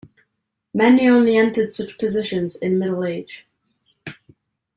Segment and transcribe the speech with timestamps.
[0.73, 3.45] Many only entered such positions in middle age.